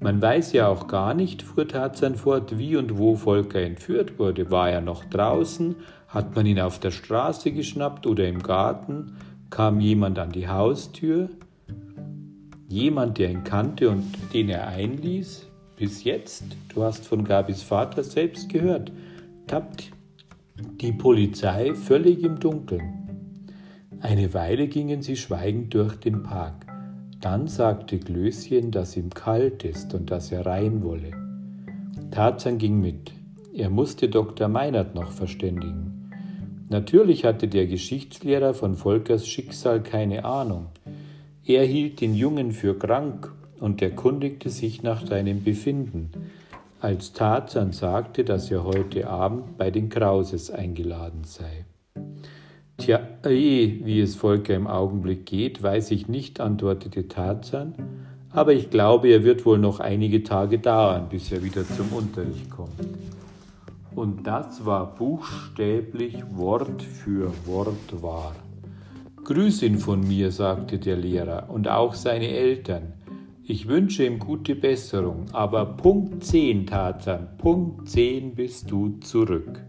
Man 0.00 0.22
weiß 0.22 0.52
ja 0.52 0.68
auch 0.68 0.88
gar 0.88 1.12
nicht, 1.14 1.42
fuhr 1.42 1.66
Tarzan 1.66 2.16
fort, 2.16 2.58
wie 2.58 2.76
und 2.76 2.98
wo 2.98 3.16
Volker 3.16 3.60
entführt 3.60 4.18
wurde. 4.18 4.50
War 4.50 4.70
er 4.70 4.80
noch 4.80 5.04
draußen? 5.04 5.76
Hat 6.08 6.34
man 6.34 6.46
ihn 6.46 6.60
auf 6.60 6.78
der 6.78 6.90
Straße 6.90 7.52
geschnappt 7.52 8.06
oder 8.06 8.26
im 8.28 8.42
Garten? 8.42 9.16
Kam 9.50 9.80
jemand 9.80 10.18
an 10.18 10.30
die 10.32 10.48
Haustür? 10.48 11.30
Jemand, 12.68 13.18
der 13.18 13.30
ihn 13.30 13.44
kannte 13.44 13.90
und 13.90 14.04
den 14.32 14.48
er 14.48 14.68
einließ? 14.68 15.46
Bis 15.76 16.04
jetzt, 16.04 16.44
du 16.74 16.82
hast 16.82 17.06
von 17.06 17.24
Gabis 17.24 17.62
Vater 17.62 18.04
selbst 18.04 18.48
gehört, 18.48 18.92
tappt 19.46 19.90
die 20.80 20.92
Polizei 20.92 21.74
völlig 21.74 22.22
im 22.22 22.38
Dunkeln. 22.38 23.02
Eine 24.00 24.32
Weile 24.32 24.68
gingen 24.68 25.02
sie 25.02 25.16
schweigend 25.16 25.74
durch 25.74 25.96
den 25.96 26.22
Park. 26.22 26.61
Dann 27.22 27.48
sagte 27.48 27.98
Glöschen, 27.98 28.70
dass 28.70 28.98
ihm 28.98 29.08
kalt 29.08 29.64
ist 29.64 29.94
und 29.94 30.10
dass 30.10 30.30
er 30.30 30.44
rein 30.44 30.82
wolle. 30.84 31.12
Tarzan 32.10 32.58
ging 32.58 32.82
mit. 32.82 33.12
Er 33.54 33.70
musste 33.70 34.10
Dr. 34.10 34.48
Meinert 34.48 34.94
noch 34.94 35.10
verständigen. 35.10 36.10
Natürlich 36.68 37.24
hatte 37.24 37.48
der 37.48 37.66
Geschichtslehrer 37.66 38.52
von 38.52 38.74
Volkers 38.74 39.26
Schicksal 39.26 39.82
keine 39.82 40.26
Ahnung. 40.26 40.66
Er 41.46 41.64
hielt 41.64 42.02
den 42.02 42.14
Jungen 42.14 42.52
für 42.52 42.78
krank 42.78 43.32
und 43.58 43.80
erkundigte 43.80 44.50
sich 44.50 44.82
nach 44.82 45.06
seinem 45.06 45.42
Befinden 45.42 46.10
als 46.82 47.12
Tarzan 47.12 47.70
sagte, 47.70 48.24
dass 48.24 48.50
er 48.50 48.64
heute 48.64 49.06
Abend 49.08 49.56
bei 49.56 49.70
den 49.70 49.88
Krauses 49.88 50.50
eingeladen 50.50 51.22
sei. 51.22 51.64
Tja, 52.82 52.98
eh, 53.24 53.78
wie 53.84 54.00
es 54.00 54.16
Volker 54.16 54.56
im 54.56 54.66
Augenblick 54.66 55.24
geht, 55.24 55.62
weiß 55.62 55.92
ich 55.92 56.08
nicht, 56.08 56.40
antwortete 56.40 57.06
Tarzan, 57.06 57.74
aber 58.30 58.54
ich 58.54 58.70
glaube, 58.70 59.06
er 59.06 59.22
wird 59.22 59.46
wohl 59.46 59.58
noch 59.58 59.78
einige 59.78 60.24
Tage 60.24 60.58
dauern, 60.58 61.06
bis 61.08 61.30
er 61.30 61.44
wieder 61.44 61.64
zum 61.64 61.92
Unterricht 61.92 62.50
kommt. 62.50 62.72
Und 63.94 64.26
das 64.26 64.66
war 64.66 64.96
buchstäblich 64.96 66.24
Wort 66.32 66.82
für 66.82 67.32
Wort 67.46 68.02
wahr. 68.02 68.34
Grüß 69.22 69.62
ihn 69.62 69.78
von 69.78 70.00
mir, 70.00 70.32
sagte 70.32 70.80
der 70.80 70.96
Lehrer, 70.96 71.50
und 71.50 71.68
auch 71.68 71.94
seine 71.94 72.30
Eltern. 72.30 72.94
Ich 73.44 73.68
wünsche 73.68 74.04
ihm 74.04 74.18
gute 74.18 74.56
Besserung, 74.56 75.26
aber 75.32 75.66
Punkt 75.66 76.24
10, 76.24 76.66
Tarzan, 76.66 77.28
Punkt 77.38 77.88
10 77.88 78.34
bist 78.34 78.68
du 78.68 78.98
zurück. 78.98 79.62